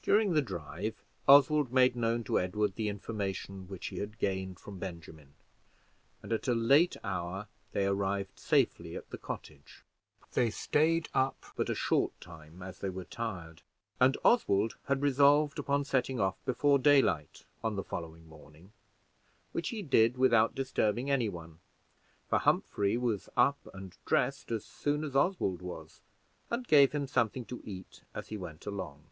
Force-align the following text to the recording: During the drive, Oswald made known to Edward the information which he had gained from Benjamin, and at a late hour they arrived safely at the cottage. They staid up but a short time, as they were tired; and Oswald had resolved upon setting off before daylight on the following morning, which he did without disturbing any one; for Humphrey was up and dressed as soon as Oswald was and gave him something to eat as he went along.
During 0.00 0.32
the 0.32 0.40
drive, 0.40 1.02
Oswald 1.28 1.70
made 1.70 1.94
known 1.96 2.24
to 2.24 2.40
Edward 2.40 2.76
the 2.76 2.88
information 2.88 3.68
which 3.68 3.88
he 3.88 3.98
had 3.98 4.16
gained 4.18 4.58
from 4.58 4.78
Benjamin, 4.78 5.34
and 6.22 6.32
at 6.32 6.48
a 6.48 6.54
late 6.54 6.96
hour 7.04 7.48
they 7.72 7.84
arrived 7.84 8.38
safely 8.38 8.96
at 8.96 9.10
the 9.10 9.18
cottage. 9.18 9.84
They 10.32 10.48
staid 10.48 11.10
up 11.12 11.44
but 11.56 11.68
a 11.68 11.74
short 11.74 12.18
time, 12.22 12.62
as 12.62 12.78
they 12.78 12.88
were 12.88 13.04
tired; 13.04 13.60
and 14.00 14.16
Oswald 14.24 14.76
had 14.86 15.02
resolved 15.02 15.58
upon 15.58 15.84
setting 15.84 16.18
off 16.18 16.42
before 16.46 16.78
daylight 16.78 17.44
on 17.62 17.76
the 17.76 17.84
following 17.84 18.26
morning, 18.26 18.72
which 19.52 19.68
he 19.68 19.82
did 19.82 20.16
without 20.16 20.54
disturbing 20.54 21.10
any 21.10 21.28
one; 21.28 21.58
for 22.30 22.38
Humphrey 22.38 22.96
was 22.96 23.28
up 23.36 23.58
and 23.74 23.94
dressed 24.06 24.50
as 24.50 24.64
soon 24.64 25.04
as 25.04 25.14
Oswald 25.14 25.60
was 25.60 26.00
and 26.48 26.66
gave 26.66 26.92
him 26.92 27.06
something 27.06 27.44
to 27.44 27.60
eat 27.62 28.04
as 28.14 28.28
he 28.28 28.38
went 28.38 28.64
along. 28.64 29.04